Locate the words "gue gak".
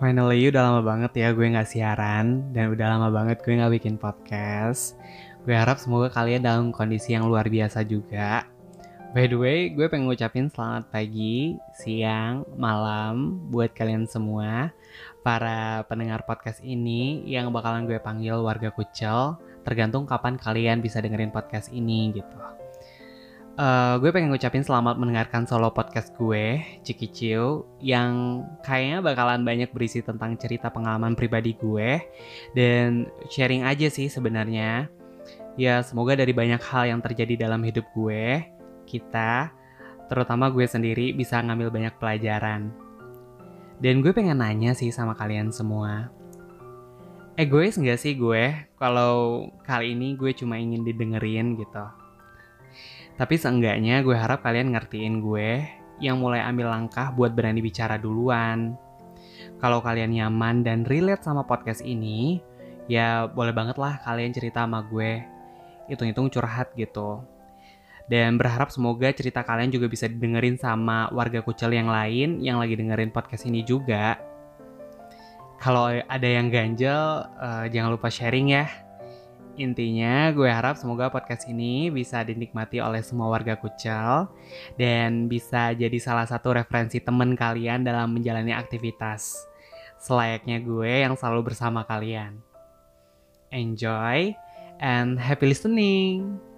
1.36-1.68, 3.44-3.68